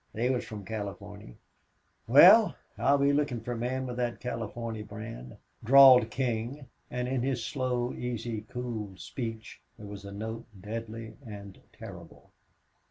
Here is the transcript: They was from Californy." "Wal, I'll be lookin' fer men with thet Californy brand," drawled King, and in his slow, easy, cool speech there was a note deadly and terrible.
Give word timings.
They 0.13 0.31
was 0.31 0.43
from 0.43 0.65
Californy." 0.65 1.35
"Wal, 2.07 2.55
I'll 2.75 2.97
be 2.97 3.13
lookin' 3.13 3.41
fer 3.41 3.53
men 3.55 3.85
with 3.85 3.97
thet 3.97 4.19
Californy 4.19 4.81
brand," 4.81 5.37
drawled 5.63 6.09
King, 6.09 6.65
and 6.89 7.07
in 7.07 7.21
his 7.21 7.45
slow, 7.45 7.93
easy, 7.93 8.41
cool 8.49 8.97
speech 8.97 9.61
there 9.77 9.85
was 9.85 10.03
a 10.03 10.11
note 10.11 10.47
deadly 10.59 11.17
and 11.23 11.61
terrible. 11.71 12.31